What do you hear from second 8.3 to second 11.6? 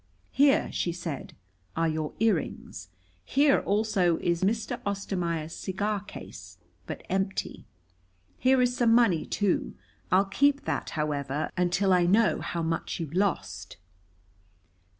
Here is some money too. I'll keep that, however,